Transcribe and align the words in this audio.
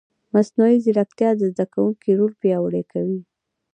مصنوعي 0.33 0.77
ځیرکتیا 0.83 1.29
د 1.35 1.41
زده 1.51 1.65
کوونکي 1.73 2.09
رول 2.19 2.33
پیاوړی 2.41 2.83
کوي. 2.91 3.19